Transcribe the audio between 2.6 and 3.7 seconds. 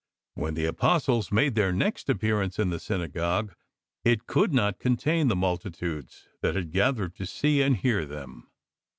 the synagogue